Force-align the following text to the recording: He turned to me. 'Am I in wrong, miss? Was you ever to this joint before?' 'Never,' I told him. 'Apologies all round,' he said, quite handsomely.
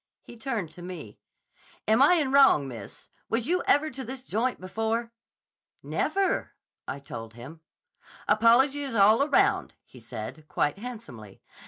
He 0.23 0.35
turned 0.35 0.71
to 0.71 0.81
me. 0.81 1.19
'Am 1.87 2.01
I 2.01 2.15
in 2.15 2.31
wrong, 2.31 2.67
miss? 2.67 3.11
Was 3.29 3.45
you 3.45 3.61
ever 3.67 3.91
to 3.91 4.03
this 4.03 4.23
joint 4.23 4.59
before?' 4.59 5.11
'Never,' 5.83 6.53
I 6.87 6.97
told 6.97 7.35
him. 7.35 7.61
'Apologies 8.27 8.95
all 8.95 9.29
round,' 9.29 9.75
he 9.85 9.99
said, 9.99 10.47
quite 10.47 10.79
handsomely. 10.79 11.43